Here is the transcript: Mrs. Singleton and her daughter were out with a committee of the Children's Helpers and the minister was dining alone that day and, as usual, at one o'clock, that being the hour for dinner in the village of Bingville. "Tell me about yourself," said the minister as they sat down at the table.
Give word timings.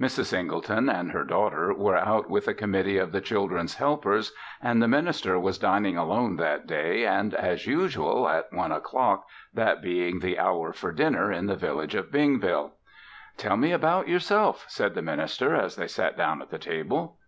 Mrs. 0.00 0.28
Singleton 0.28 0.88
and 0.88 1.10
her 1.12 1.24
daughter 1.24 1.74
were 1.74 1.98
out 1.98 2.30
with 2.30 2.48
a 2.48 2.54
committee 2.54 2.96
of 2.96 3.12
the 3.12 3.20
Children's 3.20 3.74
Helpers 3.74 4.32
and 4.62 4.82
the 4.82 4.88
minister 4.88 5.38
was 5.38 5.58
dining 5.58 5.94
alone 5.98 6.36
that 6.36 6.66
day 6.66 7.04
and, 7.04 7.34
as 7.34 7.66
usual, 7.66 8.26
at 8.26 8.50
one 8.50 8.72
o'clock, 8.72 9.28
that 9.52 9.82
being 9.82 10.20
the 10.20 10.38
hour 10.38 10.72
for 10.72 10.90
dinner 10.90 11.30
in 11.30 11.44
the 11.44 11.54
village 11.56 11.94
of 11.94 12.10
Bingville. 12.10 12.70
"Tell 13.36 13.58
me 13.58 13.72
about 13.72 14.08
yourself," 14.08 14.64
said 14.68 14.94
the 14.94 15.02
minister 15.02 15.54
as 15.54 15.76
they 15.76 15.86
sat 15.88 16.16
down 16.16 16.40
at 16.40 16.48
the 16.48 16.56
table. 16.58 17.18